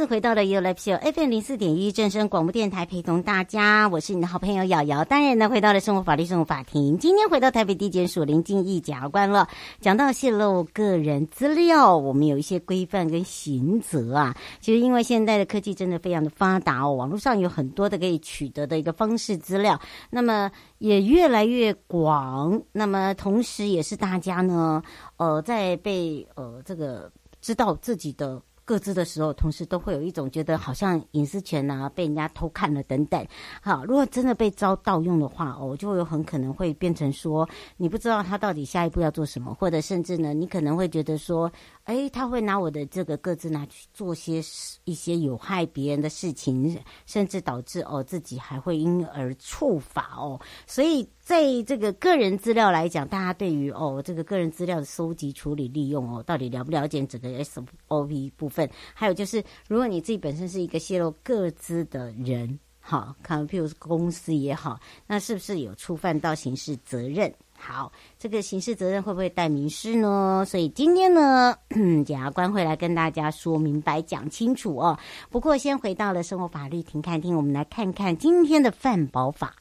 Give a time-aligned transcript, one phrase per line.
[0.00, 5.04] 次回到了 You Live Show FM 零四点一正声广播电台，陪同大家，我是你的好朋友瑶瑶。
[5.04, 9.46] 当然呢，回到了生活法律生活法庭，今天回到台北地检署林静仪检察官了。
[9.78, 14.34] 讲到泄露个人资料，我们有一些规范跟刑责啊。
[14.58, 22.58] 其实因为现在的科技真的非常的发达哦，网络上有很多的可以取得的一个方式资料，那么也越来越广。
[22.72, 24.82] 那么同时也是大家呢，
[25.18, 28.40] 呃，在被呃这个知道自己的。
[28.64, 33.26] 各自的时候，同时都会有一种觉得好像隐私权啊被人家偷看了等等。
[33.60, 41.50] 好，如果真的被遭盗用的话，哦，就有很可能会变成说，你不知道他到底下一步要做什么，或者甚至呢，你可能会觉得说，
[41.90, 44.40] 哎，他会拿我的这个个资拿去做些
[44.84, 51.08] 一些有害别人的事情，甚至导致哦自己还会因而触法哦，所以。
[51.20, 58.68] 在这个个人资料来讲，大家对于哦这个个人资料的收集、处理、利用哦，到底了不了解整个 SOP 部分？
[58.94, 67.32] 还有就是，如果你自己本身是一个泄露个资的人，好，看譬如是公司也好，那是不是有触犯到刑事责任？
[67.62, 70.44] 好，这个刑事责任会不会带民事呢？
[70.48, 71.54] 所以今天呢，
[72.06, 74.98] 检察官会来跟大家说明白、讲清楚哦。
[75.28, 79.54] 不过先回到了生活法律庭看庭，我们来看看今天的范保法。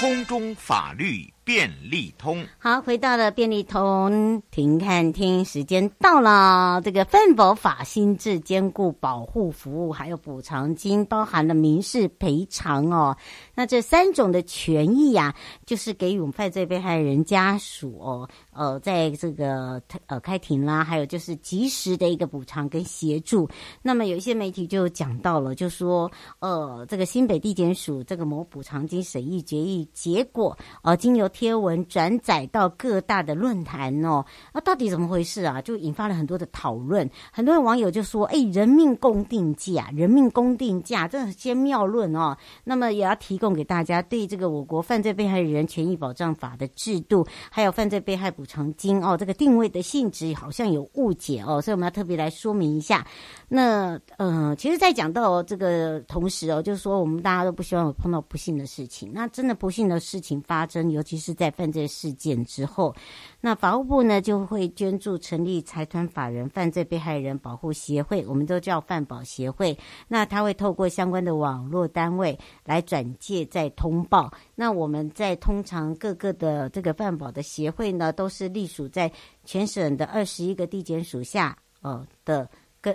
[0.00, 6.78] 空中法律便利通，好，回到了便利通庭看庭，时间到了。
[6.84, 13.16] 这个犯保法新制兼顾保护服务，还有补偿金，包含了民事赔偿哦。
[13.54, 23.48] 那这三种的权益呀、就是给予我们犯罪被害人家属哦，呃，在这个呃开庭啦，还有就是及时的一个补偿跟协助。
[23.80, 29.88] 那么有一些媒体就讲到了，就说呃，这个新北地检署这个某补偿金审议决议。
[29.94, 35.62] 结果，呃，经由贴文转载到各大的论坛哦，那到底怎么回事啊？
[35.62, 37.08] 就引发了很多的讨论。
[37.30, 53.06] 很多网友就说：“哎，人命公定价，人命公定价，这很仙妙论哦。”那么也要提供给大家对这个我国犯罪被害人权益保障法的制度，还有犯罪被害补偿金哦，这个定位的性质好像有误解哦，所以我们要特别来说明一下。
[53.46, 59.12] 那呃，其实，在讲到这个同时哦，就是说我们大家都不希望有碰到不幸的事情。
[59.14, 62.94] 那真的不幸的事情发生，尤其是是在犯罪事件之后，
[63.38, 69.78] 那法务部呢就会捐助成立财团法人犯罪被害人保护协会，我们都叫犯保协会。
[70.08, 74.32] 那他会透过相关的网络单位来转介再通报。
[74.54, 79.12] 那我们在通常各个的这个犯保的协会呢，都是隶属在
[79.44, 82.48] 全省的二十一个地检署下哦的。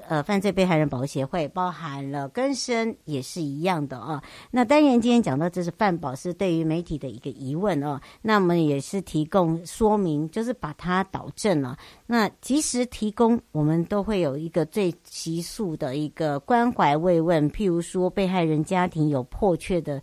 [0.08, 4.22] 呃犯罪被害人保护协会包含了更生也是一样的啊。
[4.52, 8.00] 那当然今天讲到这是范保，是对于媒体的一个疑问哦。
[8.22, 11.78] 那我们也是提供说明，就是把它导正了。
[12.06, 17.50] 那及时提供，我们都会有一个最急速的一个关怀慰问。
[17.52, 20.02] 譬如说被害人家庭有迫切的。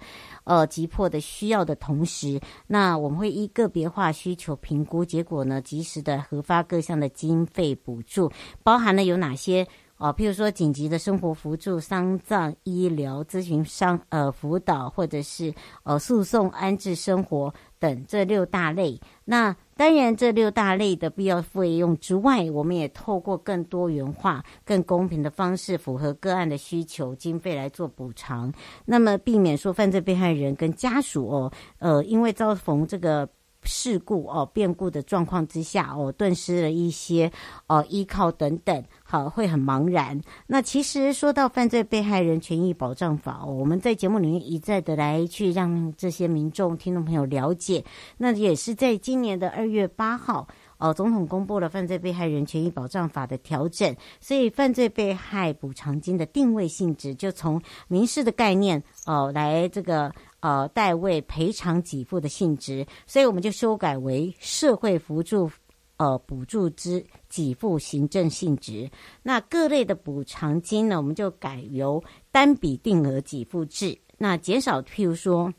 [0.51, 8.29] 呃，急迫的需要的同时，那我们会依个别化需求评估结果呢，及时的核发各项的经费补助，
[8.65, 9.65] 包含了有哪些？
[9.99, 15.55] 哦，譬如说紧急的生活辅助、丧葬医疗咨询、商呃辅导，或者是
[15.85, 19.01] 呃诉讼安置生活等这六大类。
[19.25, 28.53] 那当然，这六大类的必要费用之外，我们也透过更多元化、更公平的方式，符合个案的需求，经费来做补偿。
[28.85, 33.29] 那么，避免说犯罪被害人跟家属哦，呃，因为遭逢这个。
[33.63, 37.31] 事故哦，变故的状况之下哦，顿失了一些
[37.67, 40.21] 哦依靠等等，好，会很茫然。
[40.47, 47.85] 那其实说到犯罪被害人权益保障法哦，我们在节目里面一再的来去让这些民众听众朋友了解。
[48.17, 50.47] 那也是在今年的二月八号
[50.79, 60.11] 呃，总统公布了犯罪被害人权益保障法的调整，所以犯罪被害补偿金的定位性质就从民事的概念哦、来这个
[60.41, 65.51] 呃代位赔偿给付的性质，所以我们就修改为社会扶助。
[65.97, 68.91] 呃，补助之给付行政性质，
[69.23, 72.03] 那各类的补偿金呢，我们就改由
[72.33, 73.99] 单笔定额给付制。
[74.17, 75.53] 那减少，譬如说，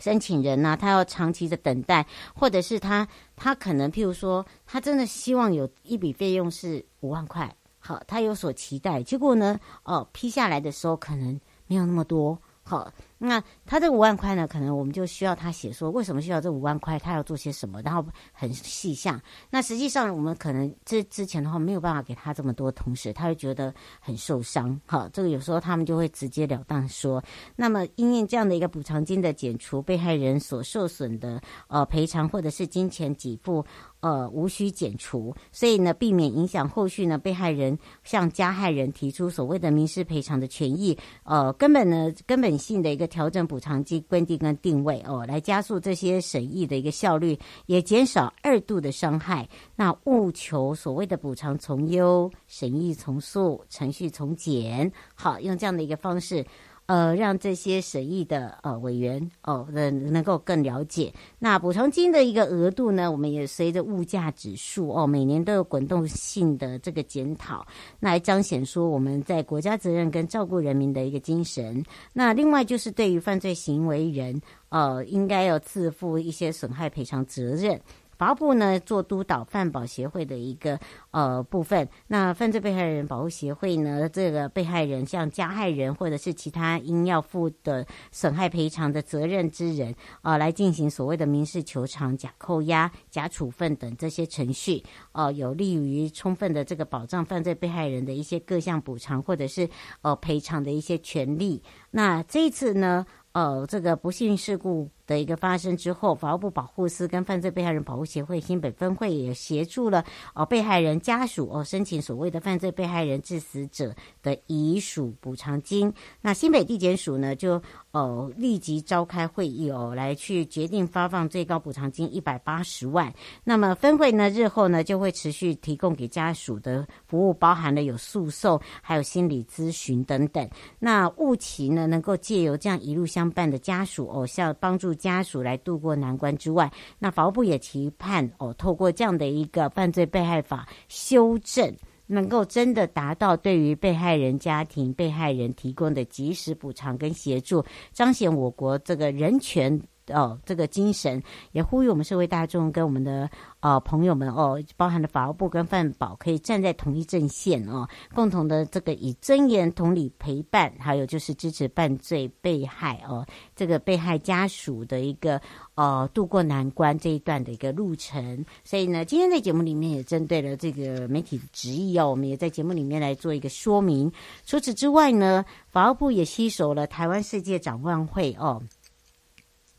[0.00, 2.04] 申请人呢、他要长期的等待，
[2.34, 12.36] 或者是他他可能譬如说，他真的希望有一笔费用是五万块，好，他有所期待，结果呢，哦，批下来的时候可能没有那么多，
[12.68, 12.92] 好。
[13.20, 14.46] 那他这五万块呢？
[14.46, 19.20] 可能我们就需要他写说为什么需要这五万块，他要做些什么，然后很细项。
[19.50, 24.80] 那实际上我们可能这之前的话没有办法给他这么多，同时他会觉得很受伤。
[24.86, 27.20] 好，这个有时候他们就会直截了当说。
[27.56, 33.64] 那么因应这样的一个补偿金的减除，被害人所受损的呃赔偿或者是金钱给付
[34.00, 40.96] 呃无需减除，所以呢避免影响后续呢被害人向加害人提出所谓的民事赔偿的权益。
[41.24, 43.08] 呃，根本呢根本性的一个。
[43.08, 47.36] 调整补偿金规定跟定位哦，来加速这些审议的一个效率，
[47.66, 49.48] 也减少二度的伤害。
[49.74, 56.44] 那务求所谓的补偿从优、审议从速、程序从简，好，用这样的一个方式。
[56.88, 61.12] 呃，让这些审议的呃委员哦，能能够更了解。
[61.38, 67.66] 那补偿金的一个额度呢，我们也随着物价指数哦，每年都有滚动性的这个检讨，
[68.00, 71.84] 那来彰显说我们在国家责任跟照顾人民的一个精神。
[72.14, 74.40] 那另外就是对于犯罪行为人，
[74.70, 77.78] 呃，应该要自负一些损害赔偿责任。
[78.18, 80.78] 法务部呢做督导犯保协会的一个
[81.12, 94.82] 呃部分，那犯罪被害人保护协会呢，这个被害人像加害人或者是其他应要负的损害赔偿的责任之人啊、呃，来进行所谓的民事求偿、假扣押、假处分等这些程序，
[95.12, 99.68] 呃，有利于充分的这个保障犯罪被害人的一些各项补偿或者是
[100.02, 101.62] 呃赔偿的一些权利。
[101.92, 115.92] 那这一次呢，呃，这个不幸事故的一个发生之后，法务部保护司跟犯罪被害人保护协会新北分会也协助了哦、被害人家属哦、申请所谓的犯罪被害人致死者的遗属补偿金。
[116.20, 117.60] 那新北地检署呢就
[117.90, 123.10] 哦立即召开会议哦，来去决定发放最高补偿金一百八十万。
[123.42, 130.46] 那么分会呢日后呢就会持续提供给家属的服务，包含了有诉讼，还有心理咨询等等。
[130.78, 141.72] 那务期呢能够借由这样一路相伴的家属哦，像帮助家属来度过难关之外，那法务部也期盼哦，透过这样的一个犯罪被害法修正，
[142.06, 149.80] 能够真的达到对于被害人家庭、被害人提供的及时补偿跟协助，彰显我国这个人权。
[150.12, 151.22] 哦，这个精神
[151.52, 153.28] 也呼吁我们社会大众跟我们的
[153.60, 165.40] 呃朋友们哦，包含了法务部跟范保，可以站在同一阵线哦，共同的这个以尊严、同理、陪伴，还有就是支持犯罪被害哦，这个被害家属的一个
[165.74, 168.44] 呃渡过难关这一段的一个路程。
[168.64, 174.10] 所以呢，今天在节目里面也针对了这个媒体的质疑哦，我们也在节目里面来做一个说明。
[174.44, 178.62] 除此之外呢，法务部也携手了台湾世界展望会哦。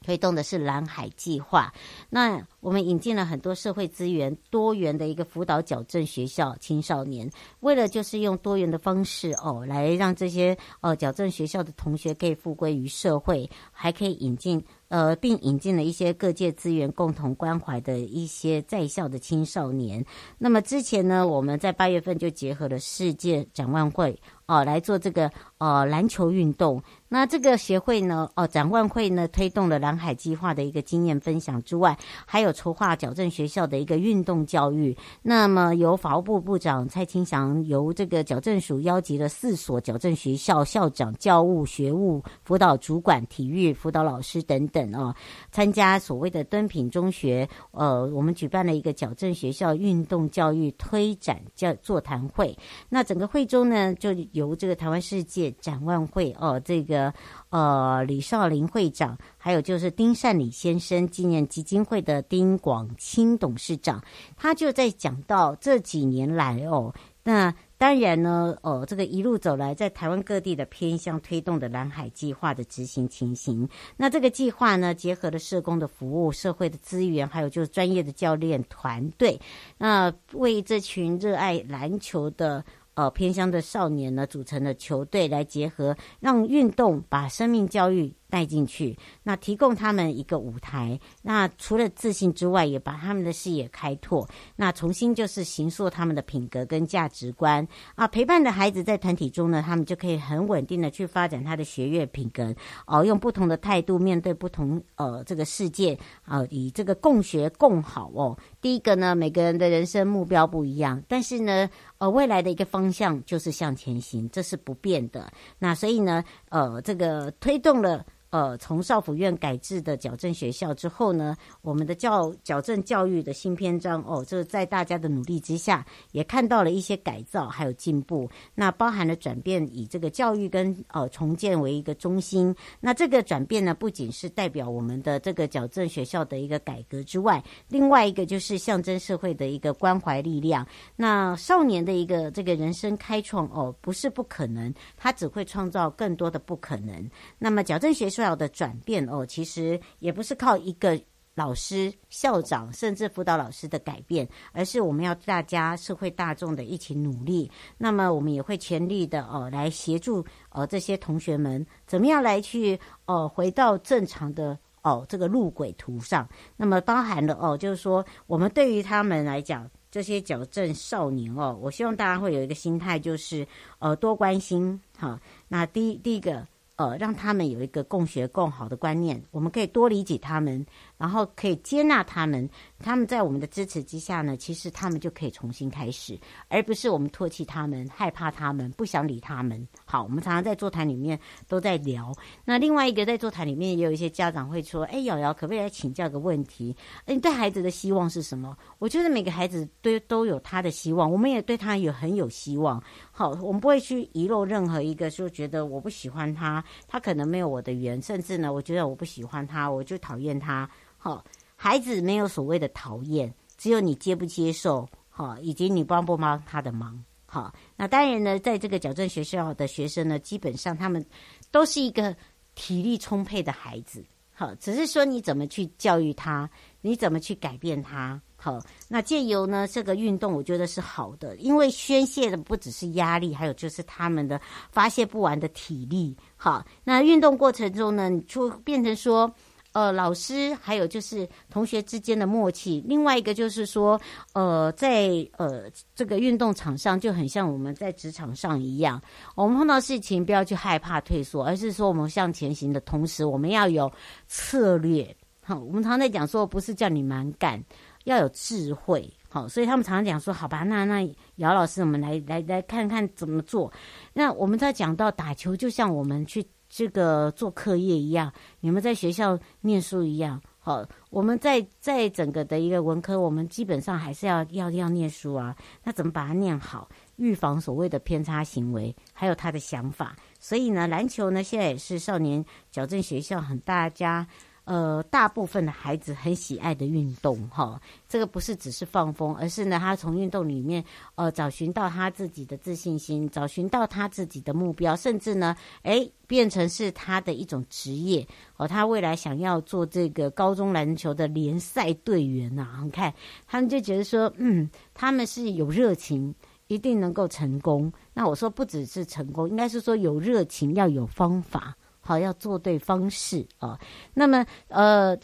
[0.09, 1.71] 推动的是蓝海计划，
[2.09, 7.29] 那我们引进了很多社会资源、多元的一个辅导矫正学校青少年，
[7.59, 14.65] 为了就是用多元的方式哦，来让这些呃矫正学校的同学可以复归于社会，还可以引进。
[14.87, 20.03] 呃，并引进了一些各界资源，共同关怀的一些在校的青少年。
[20.39, 25.29] 那么之前呢，我们在八月份就结合了世界展望会哦、来做这个
[25.59, 26.81] 呃篮球运动。
[27.07, 34.95] 那这个协会呢，哦、展望会呢，推动了蓝海计划的一个经验分享之外，还有筹划矫正学校的一个运动教育。
[35.21, 44.93] 那么由法务部部长蔡清祥，由这个矫正署邀集了四所矫正学校校长、教务学务辅导主管、体育辅导老师等等。
[44.95, 45.13] 哦，
[45.51, 52.57] 参加所谓的敦品中学，呃，我们举办了一个矫正学校运动教育推展教座谈会。
[52.87, 57.13] 那整个会中呢，就由这个台湾世界展望会哦，这个
[57.49, 64.01] 呃李少林会长，还有就是丁善礼先生纪念基金会的丁广清董事长，
[64.35, 66.93] 他就在讲到这几年来哦，
[67.23, 67.53] 那。
[67.79, 73.65] 当然呢，哦，这个一路走来，在台湾各地的偏乡推动的蓝海计划的执行情形。
[73.95, 79.39] 那这个计划呢，结合了社工的服务、社会的资源，还有就是专业的教练团队，
[79.77, 82.61] 那为这群热爱篮球的
[82.99, 90.99] 呃、偏乡的少年呢，组成的球队，来结合让运动把生命教育带进去，那提供他们一个舞台。
[91.21, 94.27] 那除了自信之外，也把他们的视野开拓。
[94.55, 98.07] 那重新就是形塑他们的品格跟价值观啊。
[98.07, 102.53] 陪伴的孩子在团体中呢，他们就可以很稳定的去发展他的学业品格
[102.85, 108.37] 哦，用不同的态度面对不同呃这个世界啊，以这个共学共好哦。
[108.61, 115.31] 第一个呢，每个人的人生目标不一样，但是呢，呃，未来的一个方向就是向前行，这是不变的。
[115.57, 118.05] 那所以呢，呃，这个推动了。
[118.31, 128.29] 呃，从少府院改制的矫正学校之后呢，我们的教矫正教育的新篇章哦，这在大家的努力之下，也看到了一些改造还有进步。
[128.53, 132.55] 那包含了转变，以这个教育跟呃重建为一个中心。
[132.79, 140.63] 那这个转变呢，不仅是代表我们的这个矫正学校的一个改革之外，另外一个就是象征社会的一个关怀力量。
[140.95, 147.09] 那少年的一个这个人生开创哦，不是不可能，他只会创造更多的不可能。
[147.39, 148.18] 那么矫正学校。
[148.19, 150.99] 重要的转变哦，其实也不是靠一个
[151.35, 157.49] 老师、校长甚至辅导老师的改变，而是我们要大家社会大众的一起努力。
[157.77, 166.27] 那么我们也会全力的哦来协助呃这些同学们，怎么样来去哦回到正常的哦这个路轨图上。
[166.57, 173.47] 那么包含了哦，就是说我们对于他们来讲，这些矫正少年哦，我希望大家会有一个心态，就是
[173.77, 175.17] 呃多关心哈。
[175.47, 176.45] 那第一第一个。
[176.79, 180.65] 呃，让他们有一个共学共好的观念，我们可以多理解他们，
[180.99, 182.47] 然后可以接纳他们。
[182.77, 189.67] 他们在我们的支持之下呢，其实他们就可以重新开始，而不是我们唾弃他们、害怕他们、不想理他们。
[189.83, 192.13] 好，我们常常在座谈里面都在聊。
[192.45, 196.75] 那另外一个在座谈里面也有一些家长会说：“哎，瑶瑶，可不可以来请教个问题？
[197.05, 202.81] 哎，你对孩子的希望是什么？”我觉得每个孩子都都有他的希望，我们也对他有很有希望。
[203.11, 206.63] 好，我们不会去遗漏任何一个，说觉得我不喜欢他。
[206.87, 210.69] 他可能没有我的缘，甚至呢，我觉得我不喜欢他，我就讨厌他。
[210.99, 211.23] 好，
[211.55, 217.03] 孩子没有所谓的讨厌，只有你接不接受，好，以及你帮不帮他的忙。
[217.25, 221.03] 好，那当然呢，在这个矫正学校的学生呢，基本上他们
[221.51, 222.15] 都是一个
[222.53, 224.03] 体力充沛的孩子。
[224.33, 226.49] 好，只是说你怎么去教育他，
[226.81, 228.21] 你怎么去改变他。
[228.35, 234.39] 好，那借由呢这个运动，我觉得是好的，因为宣泄的不只是压力，还有就是他们的
[234.71, 236.15] 发泄不完的体力。
[236.37, 239.29] 好，那运动过程中呢，你就变成说，
[239.73, 242.83] 呃，老师还有就是同学之间的默契。
[242.87, 243.99] 另外一个就是说，
[244.33, 249.01] 呃，在呃这个运动场上就很像我们在职场上一样，
[249.35, 253.91] 我们碰到事情不要去害怕退缩，而是说我们向前行的同时，我们要有
[254.27, 255.15] 策略。
[255.41, 257.63] 好，我们常在讲说，不是叫你蛮干。
[258.05, 263.71] 要有智慧，好，所以他们常常讲说，好吧，那那姚老师，我们来来来看看怎么做。
[264.13, 275.55] 那我们在讲到打球，就像我们去这个做课业一样，你们在学校念书一样，好，我们在在整个的一个文科，我们基本上还是要要要念书啊。
[275.83, 280.15] 那怎么把它念好，预防所谓的偏差行为，还有他的想法。
[280.39, 284.27] 所以呢，篮球呢，现在也是少年矫正学校很大家。
[284.69, 290.85] 呃，大部分的孩子很喜爱的运动，哈，这个不是只是放风，而是呢，他从运动里面，
[291.15, 303.11] 呃，找寻到他自己的自信心，找寻到他自己的目标，甚至呢，哎，变成是他的一种职业，哦，他未来想要做这个高中篮球的联赛队员呐，你看，
[303.47, 306.31] 他们就觉得说，嗯，他们是有热情，
[306.67, 307.91] 一定能够成功。
[308.13, 311.75] 那我说不只是成功，应该是说有热情，要有方法。
[312.09, 313.79] 好，要做对方式啊。
[314.15, 315.15] 那么，呃。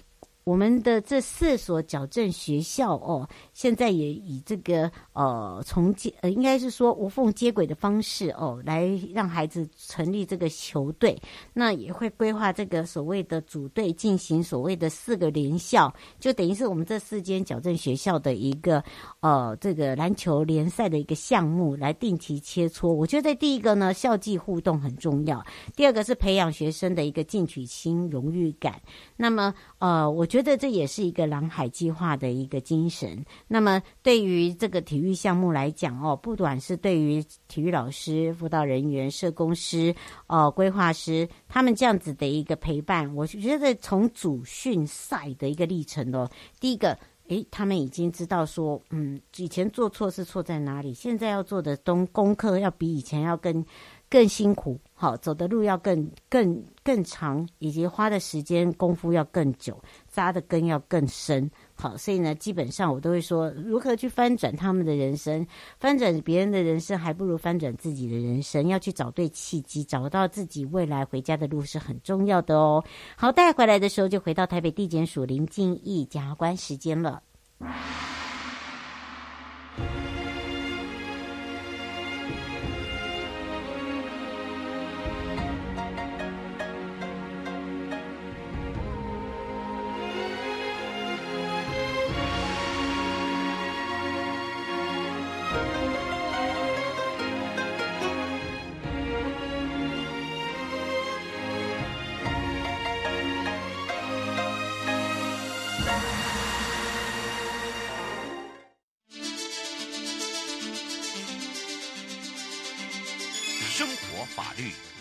[0.46, 11.20] 我们的这四所矫正学校哦，现在也以这个呃从接呃应该是说无缝接轨的方式哦，来让孩子成立这个球队。
[11.54, 18.84] 那也会规划这个所谓的组队进行所谓的四个联校，就等于是我们这四间矫正学校的一个
[19.22, 22.90] 呃这个篮球联赛的一个项目，来定期切磋。
[22.90, 25.40] 我觉得第一个呢，校际互动很重要；
[25.76, 28.80] 第二个是培养学生的一个进取心、荣誉感。
[29.16, 30.24] 那么呃，我。
[30.26, 33.24] 觉得这也是一个蓝海计划的一个精神。
[33.48, 39.94] 那么，对于这个体育项目来讲哦，不管是对于体育老师、辅导人员、社工师、
[40.28, 46.98] 哦规划师，他们这样子的一个陪伴，我觉得从主训赛的一个历程哦，第一个，
[47.28, 53.64] 诶，他们已经知道说，嗯，以前做错是错在哪里，现在要做的东功课要比以前要更
[54.10, 61.50] 更辛苦，好，走的路要更更更长，以及花的时间功夫要更久，扎的根要更深。
[61.74, 65.46] 好，所以呢，基本上我都会说，如何去翻转他们的人生，
[65.80, 68.68] 翻转别人的人生，还不如翻转自己的人生。
[68.68, 72.84] 要去找对契机，找到自己未来回家的路是很重要的哦。
[73.18, 77.22] 好，带回来的时候就回到台北地检署林静仪检察官时间了。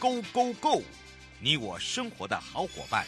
[0.04, 0.82] Go Go Go！
[1.40, 3.06] 你我生活的好伙伴，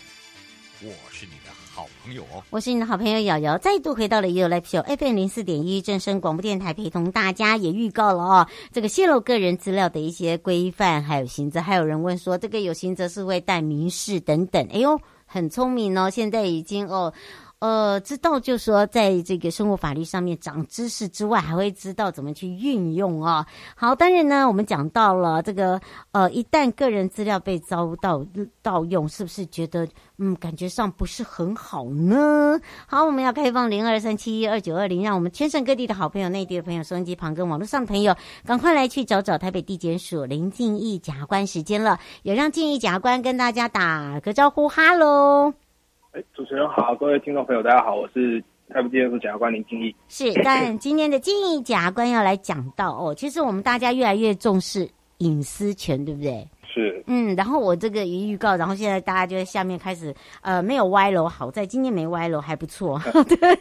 [0.81, 2.43] 我是你的好朋友哦。
[2.49, 11.61] 我是你的好朋友瑶瑶，再度回到了 y o Live Show FM 零四点一正声广播电台，陪同大家也预告了哦，这个泄露个人资料的一些规范还有刑责。
[11.61, 14.67] 还有人问说，这个有刑责是会带民事等等。
[14.73, 17.13] 哎呦，很聪明哦，现在已经哦。
[17.59, 23.47] 呃，知道就是说，在这个生活法律上面长知识之外，还会知道怎么去运用啊。
[23.75, 25.81] 好，当然呢，我们讲到了这个，
[26.13, 28.23] 呃，一旦个人资料被遭到
[28.61, 32.61] 盗用，是不是觉得嗯，感觉上不是很好呢？
[32.87, 45.55] 好，我们要开放零二三七一二九二零，让我们全省各地的好朋友、内地的朋友、收音机旁跟网络上的朋友，赶快来去找找台北地检署林静仪检察官时间了，也让静仪检察官跟大家打个招呼，哈喽。
[46.17, 49.95] 哎主持人好，各位听众朋友，大家好，我是台北地检署检察官林敬义。
[50.09, 56.49] 是，但今天的敬义检察官要来讲到哦，其实我们大家越来越重视隐私权，对不对？
[56.77, 63.59] 是，嗯，然后我这个一预告，然后现在大家就在下面开始，呃，没有歪楼，好在今天没歪楼，还不错， 对，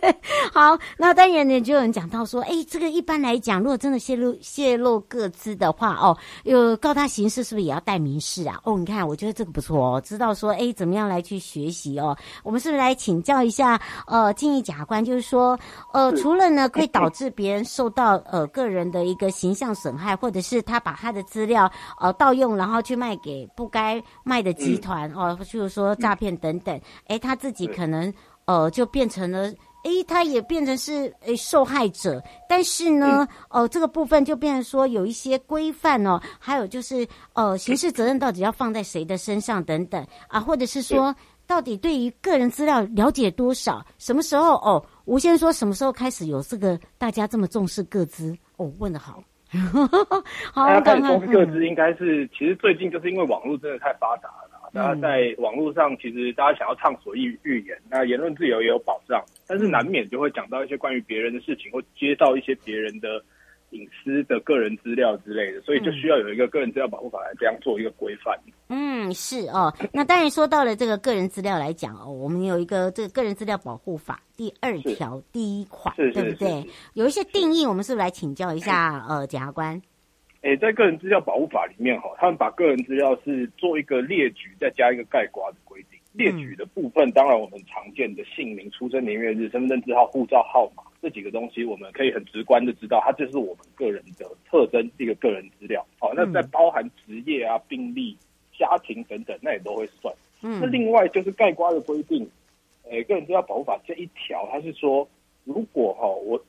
[0.51, 8.59] 好，那当然呢，就有人讲到说，哎，这个一般来讲，如果真的泄露泄露各自的话，哦，有告他刑事是不是也要带民事啊？
[8.65, 12.17] 哦，你看，我觉得这个不错哦，知道说，哎，怎么样来去学习哦？
[12.43, 15.57] 我们是不是来请教一下，呃，建议假官，就是说，
[15.93, 23.04] 呃，除了呢，可以导致别人受到呃个人的一个形象损害，或者是他把他的资料呃盗用，然后去卖。
[23.05, 28.11] 卖给不该卖的集团、嗯、哦，就是说诈骗等等，哎、嗯，他自己可能
[28.45, 29.47] 呃就变成了，
[29.83, 32.19] 哎，他也变成是哎受害者。
[32.49, 41.15] 但是呢，哦、嗯呃，这个部分就变成说有一些规范哦，还有就是呃刑事责任到底要放在谁的身上等等啊，或者是说
[41.45, 44.83] 到底对于个人资料了解多少，什么时候哦？
[45.05, 48.35] 吴先生说什么时候开始有这个大家这么重视个资？
[48.57, 49.21] 哦，问的好。
[50.53, 63.23] 好，大家可以说各自，应该是其实最近就是因为网络真的太发达了，大家在网络上其实大家想要畅所欲欲言，那言论自由也有保障，但是难免就会讲到一些关于别人的事情，或接到一些别人的。
[63.75, 68.39] 隐私的个人资料之类的，所以就需要有一个个人资料保护法来这样做一个规范。
[68.69, 69.73] 嗯，是哦。
[69.91, 76.65] 那当然说到了这个个人资料来讲哦，我们有一个这个个人资料保护法第二条第一款，对不对？
[76.93, 79.81] 有一些定义，我们是不是来请教一下 呃检察官？
[80.41, 85.99] 诶，在个人资料保护法里面哈，他们把个人资料是做一个列举，再加一个概括的规定。
[86.13, 90.83] 列举的部分，当然我们常见的姓名、出生年月日、身份证字号、护照号码。
[91.05, 95.85] 这几个东西，我们可以很直观的知道，它就是我们个人的特征，一个个人资料。
[95.99, 98.17] 好，那在包含职业啊、病历、
[98.57, 100.11] 家庭等等，那也都会算。
[100.41, 102.27] 嗯，那另外就是盖瓜的规定，
[102.89, 105.07] 诶，个人资料保护法这一条，它是说，
[105.43, 106.43] 如果哈我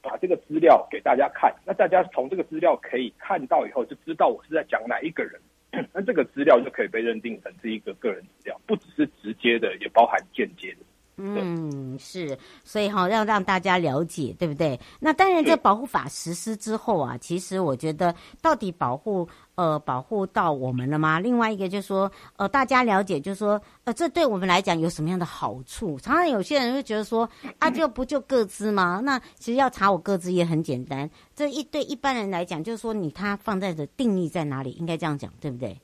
[0.00, 5.38] 把这个资料给大家看，那大家从这个资料可以看到以后，就知道我是在讲哪一个人，
[5.92, 10.78] 那这个资料就可以被认定成是一个个人资料，不只是直接的，也包含间接的。
[11.20, 14.78] 嗯，是，所以哈，要让大家了解，对不对？
[15.00, 21.18] 那当然，这保护法实施之后啊，其实我觉得到底保护呃保护到我们了吗？
[21.18, 25.98] 另外一个就是说，呃，大家了解，就是说，呃，这对我们来讲有什么样的好处？
[25.98, 27.28] 常常有些人会觉得说，
[27.58, 29.00] 啊，就不就各自吗？
[29.04, 31.10] 那其实要查我各自也很简单。
[31.34, 34.70] 这一对一般人来讲，就是说你他放在的定义在哪里？
[34.70, 35.76] 应该这样讲，对不对？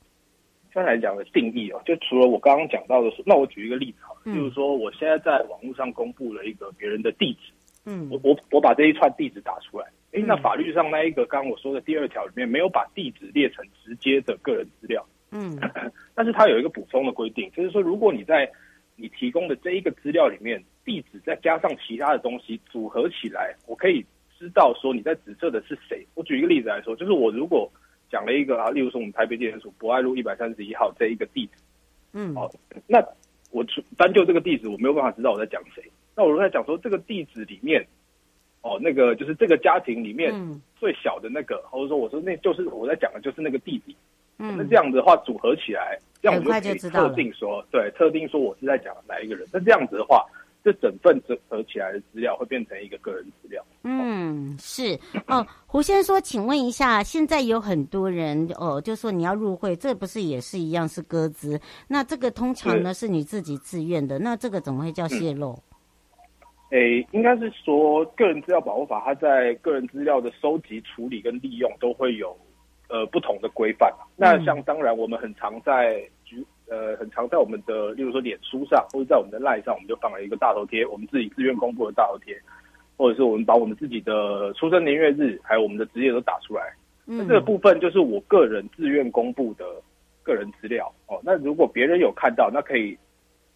[0.72, 7.52] 刚才讲的定义哦，就除了我刚刚讲到的，那我举一个例子好就是说我现在在网络上公布了一个别人的地址，
[7.84, 15.58] 嗯，我我我把这一串地址打出来，哎、嗯，那法律上那一个刚刚我说的第二条里面没有把地址列成直接的个人资料，嗯，
[16.14, 18.50] 但是它有一个补充的规定，就是说如果你在
[18.96, 24.04] 你提供的这一个资料里面，地址再加上其他的东西组合起来，我可以
[24.38, 26.06] 知道说你在指涉的是谁。
[26.14, 27.70] 我举一个例子来说，就是我如果
[28.10, 31.52] 讲了一个啊，例如说我们台北地检署博爱路一百三十一号这一个地址，
[32.12, 32.48] 嗯，哦，
[32.86, 33.04] 那
[33.54, 33.64] 我
[33.96, 35.82] 单就这个地址，我没有办法知道我在讲谁。
[36.16, 37.86] 那我是在讲说这个地址里面，
[38.62, 40.34] 哦，那个就是这个家庭里面
[40.74, 43.94] 最小的那个，嗯、或者说我说那就是我在讲的就是那个弟弟，
[44.38, 49.46] 嗯，那这样子的话组合起来，这样我就可以特定说，对，特定说我是在讲哪一个人。
[49.52, 50.26] 那这样子的话。
[50.64, 53.62] 这整份整合起来的资料会变成一个个人资料。
[53.82, 55.46] 嗯，是哦。
[55.66, 61.60] 胡先生说，请问一下，现在有很多人哦，就说你要入会，这不是也是一样是个资？
[61.86, 65.58] 那这个通常呢是你自己自愿的，那这个怎么会叫泄露？
[66.70, 72.34] 诶、嗯，应该是说个人资料保护法，它在个人资料的收集、处理跟利用都会有
[72.88, 73.92] 呃不同的规范。
[74.16, 76.42] 那像当然，我们很常在举。
[76.66, 82.34] 呃，很常在我们的，例如说脸书上，或者在我们的赖上，我们就放了一个大头贴，我们自己自愿公布的大头贴，
[82.96, 86.74] 或者是我们把我们自己的出生年月日，还有我们的职业都打出来。
[87.04, 89.66] 那这个部分就是我个人自愿公布的
[90.22, 91.20] 个人资料哦。
[91.22, 92.96] 那如果别人有看到，那可以，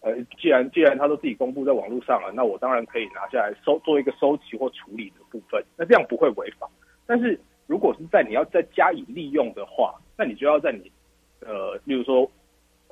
[0.01, 5.63] 呃，既然既然他都自己公布在网络上了，那我当然可以拿下来收做一个收集或处理的部分。
[5.75, 6.69] 那这样不会违法。
[7.07, 10.91] 但是如果是在你要再加以利用的话，那你就要在你，
[11.41, 12.29] 呃，例如说。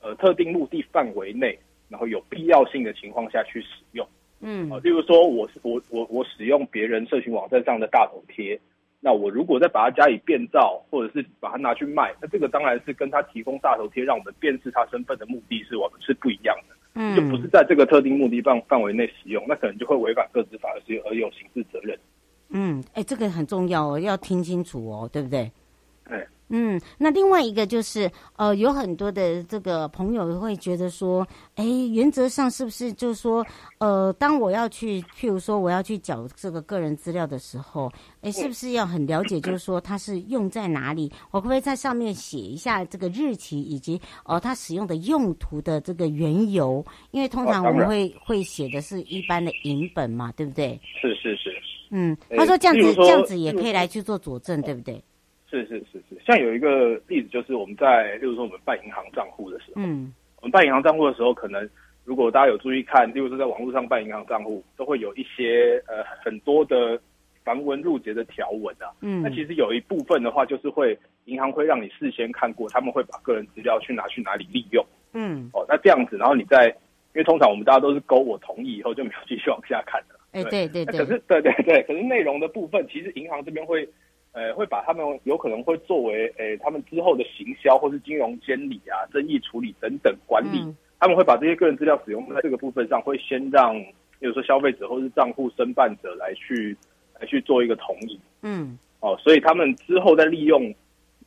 [0.02, 1.58] 呃，特定目的范围内，
[1.90, 4.08] 然后有必要性的情况下去使用，
[4.42, 8.60] 嗯，啊，例如说我我我我使用别人社群网站上的大头贴，
[9.00, 21.98] 那我如果再把它加以变造，或者是把它拿去卖，那这个当然是跟他提供大头贴让我们辨识他身份的目的是我们是不一样的，嗯，就不是在这个特定目的范范围内使用，那可能就会违反个资法而而有刑事责任。
[22.50, 25.52] 嗯，哎，这个很重要哦，要听清楚哦，对不对？
[26.50, 26.58] 对。
[26.58, 33.46] 嗯，那另外一个就是，呃，有很多的这个朋友会觉得说，哎，原则上是不是就是说，
[33.80, 41.12] 呃，当我要去，譬如说我要去缴这个个人资料的时候，哎，是不是要很了解，就是说它是用在哪里？
[41.32, 46.86] 我可不可以在上面写一下这个日期以及呃它使用的用途的这个缘由？
[47.12, 50.80] 因为通常我们会会写的是一般的影本嘛，对不对？
[51.02, 51.52] 是是是。
[51.90, 55.04] 嗯，他说这样子这样子也可以来去做佐证，对不对？
[55.50, 61.68] 是是是是，像有一个例子，就是我们在，例如说我们办银行账户的时候，嗯，我们办银行账户的时候，可能
[62.04, 67.00] 如果大家有注意看，例如说在网络上办银行账户，都会有一些呃很多的
[67.46, 80.84] 繁文缛节的条文啊，嗯，那其实有一部分的话，就是会银行会让你事先看过，他们会把个人资料去拿去哪里利用，嗯，哦，那这样子，然后你在，因为通常我们大家都是勾我同意以后就没有继续往下看的，哎，对对。
[80.84, 83.88] 对，可是对对对，可是内容的部分，其实银行这边会。
[84.38, 93.74] 呃，会把他们有可能会作为，呃，他们之后的行销或是金融监理啊、争议处理等等管理，嗯、他们会把这些个人资料使用在这个部分上，会先让，
[94.20, 96.78] 比如说消费者或是账户申办者来去
[97.20, 98.20] 来去做一个同意。
[98.44, 100.72] 嗯，哦，所以他们之后在利用，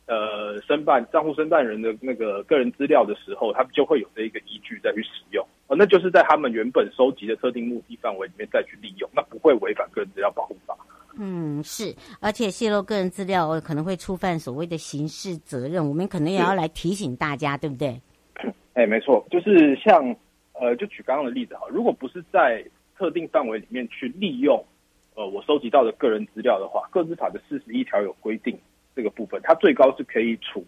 [0.05, 5.45] 呃，申办账户申办人的那个个人资料的时候，他们就会有这一个依据再去使用。
[5.67, 10.77] 哦，那就是在他们原本收集的特定目的范围里面再去利用，那不会违反个人资料保护法。
[11.17, 18.01] 嗯，是，而且泄露个人资料可能会触犯所谓的刑事责任，我们可能也要来提醒大家，对不对？
[18.73, 20.15] 哎，没错，就是像
[20.53, 22.63] 呃，就举刚刚的例子哈，如果不是在
[22.97, 24.63] 特定范围里面去利用
[25.15, 28.57] 呃我收集到的个人资料的话，个资法的四十一条有规定
[28.95, 30.65] 这个部分，它最高是可以处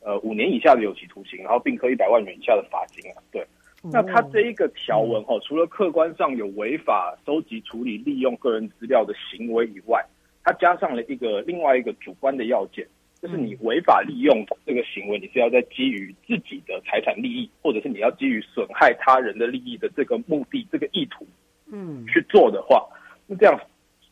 [0.00, 3.46] 呃五年以下的有期徒刑，然后并科一百万元以下的罚金啊，对。
[3.92, 10.04] 那他这一个条文哈，除了客观上有违法收集、处理、利用个人资料的行为以外，
[10.42, 12.86] 它加上了一个另外一个主观的要件，
[13.20, 21.26] 就是你违法利用这个行为，你是要在基于自己的财产利益，或者是你要基于损害他人的利益的这个目的、这个意图，
[21.72, 22.86] 嗯，去做的话，
[23.26, 23.60] 那这样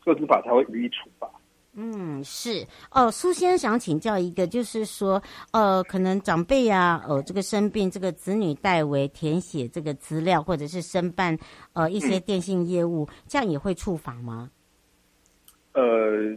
[0.03, 1.14] 个资法才会予以处罚。
[1.87, 5.21] 嗯，是哦，苏先生想请教一个，就是说，
[5.51, 11.37] 呃，可能长辈啊，呃，这个生病，这个子女代为填写这个资料，或者是申办
[11.73, 14.49] 呃一些电信业务，嗯、这样也会触法吗？
[15.73, 16.35] 呃，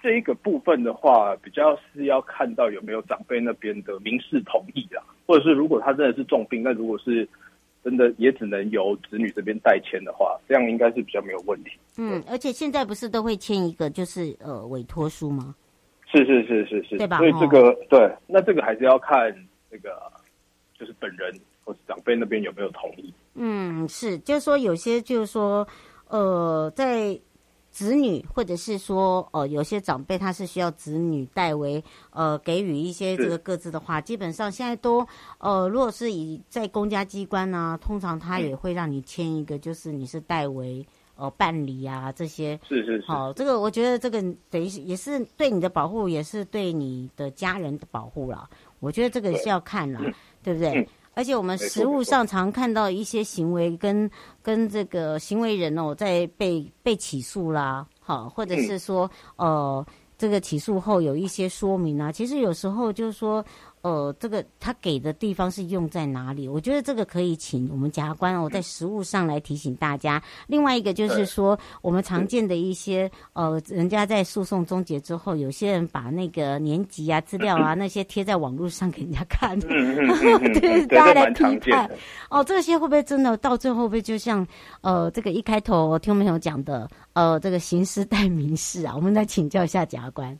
[0.00, 7.28] 这一个部分的话，比较是要看到有没有长辈那边的民事同意啦，或者是如果他真的是重病，那如果是。
[7.86, 11.70] 真的也只能由子女这边代签的话，这样应该是比较没有问题。
[11.96, 15.54] 嗯，而且现在不是都会签一个就是呃委托书吗？
[16.10, 17.18] 是是是是是，对吧？
[17.18, 19.32] 所以这个对，那这个还是要看
[19.70, 20.02] 那个
[20.76, 21.32] 就是本人
[21.64, 23.14] 或是长辈那边有没有同意。
[23.36, 25.64] 嗯，是，就是说有些就是说
[26.08, 27.16] 呃在。
[27.76, 40.86] 子女或者是说，呃，有些长辈他是需要子女代为，呃，给予一些这个各自的话，基本上现在都，呃，如果是以在公家机关呢，通常他也会让你签一个，就是你是代为，
[41.16, 42.58] 呃办理啊这些。
[42.66, 43.04] 是是是。
[43.06, 48.48] 好，这个我觉得这个等于也是对你的保护，也是对你的家人的保护了。
[48.80, 50.80] 我觉得这个是要看了，对，对不对？
[50.80, 54.08] 嗯而且我们实物上常看到一些行为跟
[54.40, 59.84] 跟这个行为人哦，在被被起诉啦，好，或者是说呃，
[60.16, 63.44] 这个起诉后有一些说明啊，其实有时候就是说。
[63.86, 66.48] 呃，这个他给的地方是用在哪里？
[66.48, 70.20] 我觉得这个可以请我们检察官哦，在实务上来提醒大家。
[70.48, 81.88] 另外一个就是说，我们常见的一些呃，人家在诉讼终结之后，有些人把那个年级啊、资料啊那些贴在网络上给人家看， 对，大家来批判。
[82.28, 84.44] 哦，这些会不会真的到最后会不会就像
[84.80, 88.94] 呃，这个一开头我听没有讲的呃，这个刑事代民事啊？
[88.96, 90.36] 我们来请教一下检察官。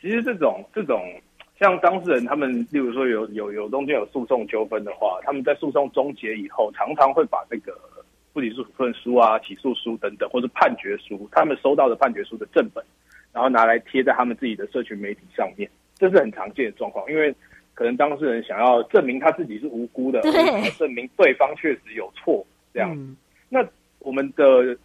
[0.00, 0.96] 其实这种这种。
[1.58, 7.76] 像当事人他们，例如说有有有中间有诉讼纠纷的话，他们在诉讼终结以后，常常会把这个
[8.32, 12.84] 不起诉处分书啊、起诉书等等，或者判决书，他们收到的判决书的正本，
[13.32, 17.04] 然后拿来贴在他们自己的社群媒体上面，这是很常见的状况。
[17.10, 17.34] 因为
[17.74, 20.20] 可能当事人想要证明他自己是无辜的，
[20.78, 22.94] 证明对方确实有错，这样。
[22.96, 23.16] 嗯、
[23.48, 23.66] 那
[23.98, 24.78] 我们的，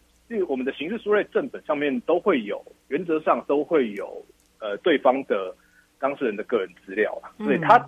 [0.47, 4.25] 我们的刑事书类正本上面都会有，原则上都会有，
[4.59, 5.55] 呃，对方的。
[6.03, 7.79] 当事人的个人资料啊，所以他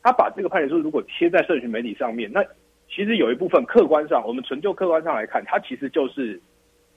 [0.00, 2.40] 他把这个判决书如果贴在社群媒体上面，那
[2.88, 6.40] 其实有一部分客观上，我们纯就客观上来看，他其实就是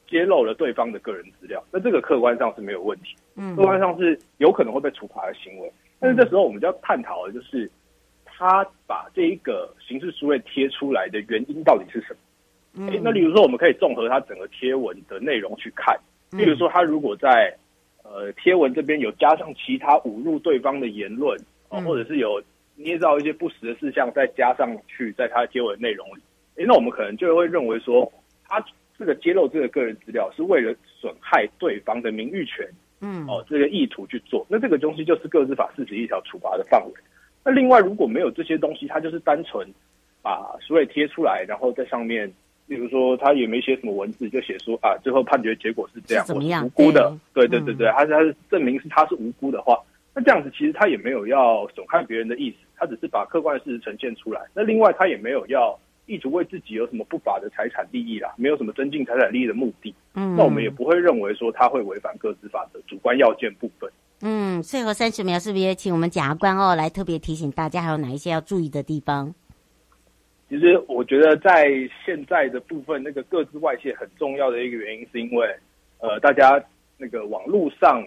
[0.07, 5.71] 揭露了对方的个人资料，那这个客观上是没有问题，嗯，客观上是有可能会被处罚的行为。
[5.99, 7.67] 但是这时候我们就要探讨的就是，
[8.23, 12.19] 他把这一个刑事书类贴出来的原因到底是什么？
[12.75, 17.57] 嗯，那例如说我们可以综合他整个贴文的内容去看，例如说他如果在
[18.09, 21.37] 呃，贴文这边有加上其他侮辱对方的言论，
[21.69, 22.41] 哦，或者是有
[22.75, 26.21] 捏造一些不实的事项再加上去，在他的贴文内容里，
[26.55, 28.09] 诶，那我们可能就会认为说，
[28.47, 28.63] 他
[28.97, 32.65] 这个揭露这个个人资料是为了损害对方的名誉权，
[33.01, 36.93] 嗯，哦，这个意图去做，那这个东西就是个资法四十一条处罚的范围。
[37.43, 39.67] 那另外如果没有这些东西，他就是单纯
[40.21, 42.31] 把所谓贴出来，然后在上面。
[42.67, 47.17] 例如说，他也没写什么文字，就写说啊，最后判决结果是这样，我是无辜的。
[47.33, 49.81] 对对对对，他他是证明是他是无辜的话，
[50.13, 54.41] 那这样子其实他也没有要损害别人的意思，他只是把客观的事实呈现出来。
[54.53, 59.93] 那另外他也没有要意图为自己有什么不法的财产利益啦，没有什么增进财产利益的目的。
[60.15, 63.89] 嗯，那我们也不会认为说他会违反个资法的主观要件部分。
[64.21, 69.33] 嗯，最后三十秒是不是也请我们检察官哦来特别提醒大家，还有哪一些要注意的地方？
[70.49, 71.67] 其实我觉得在
[72.05, 75.45] 现在的部分，那个各自外泄很重要的一个原因，是因为，
[75.99, 76.63] 呃，大家
[76.97, 78.01] 那个网络上，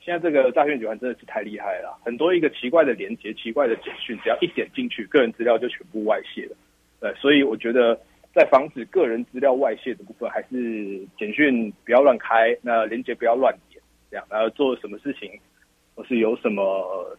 [0.00, 6.56] 现在这个诈骗集团真的是太厉害了，很多一个奇怪的连接、奇怪的简讯，只要一点进去，个人资料就全部外泄了。
[7.00, 8.00] 对，所以我觉得
[8.34, 13.78] 在防止个人资料外泄的部分，还是简讯不要乱开，那连接不要乱点，
[14.10, 15.30] 这样，然后做什么事情，
[15.94, 17.14] 或是有什么。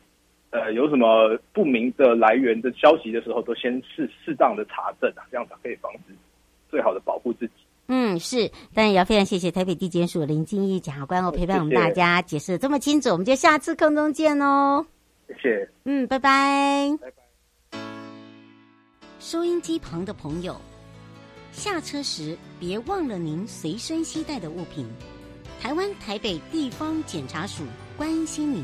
[0.55, 6.13] 呃，有什么不明的来源的消息的时候，都先适适当的查证啊，这样才可以防止
[6.69, 7.53] 最好的保护自己。
[7.87, 14.85] 嗯，是，当然也要非常谢谢台北地检署林敬一检察官哦，陪伴我们大家解释的这么清楚，我们就下次空中见哦。
[15.27, 15.69] 谢谢。
[15.83, 16.97] 嗯，拜拜。
[17.01, 17.79] 拜拜。
[19.19, 20.55] 收音机旁的朋友，
[21.51, 24.87] 下车时别忘了您随身携带的物品。
[25.59, 27.63] 台湾台北地方检察署
[27.97, 28.63] 关心您。